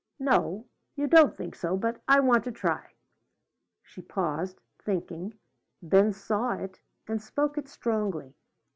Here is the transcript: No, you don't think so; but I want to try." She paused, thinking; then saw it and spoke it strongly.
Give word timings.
No, 0.17 0.65
you 0.95 1.05
don't 1.05 1.37
think 1.37 1.53
so; 1.53 1.77
but 1.77 2.01
I 2.07 2.19
want 2.21 2.43
to 2.45 2.51
try." 2.51 2.93
She 3.83 4.01
paused, 4.01 4.59
thinking; 4.81 5.37
then 5.79 6.11
saw 6.11 6.53
it 6.53 6.81
and 7.05 7.21
spoke 7.21 7.55
it 7.55 7.67
strongly. 7.69 8.33